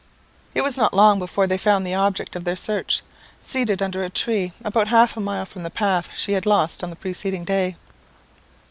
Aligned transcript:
It 0.55 0.61
was 0.61 0.77
not 0.77 0.95
long 0.95 1.19
before 1.19 1.45
they 1.45 1.59
found 1.59 1.85
the 1.85 1.93
object 1.93 2.35
of 2.35 2.43
their 2.43 2.55
search, 2.55 3.03
seated 3.39 3.83
under 3.83 4.03
a 4.03 4.09
tree 4.09 4.51
about 4.63 4.87
half 4.87 5.15
a 5.15 5.19
mile 5.19 5.45
from 5.45 5.61
the 5.61 5.69
path 5.69 6.09
she 6.15 6.31
had 6.31 6.47
lost 6.47 6.83
on 6.83 6.89
the 6.89 6.95
preceding 6.95 7.43
day. 7.43 7.75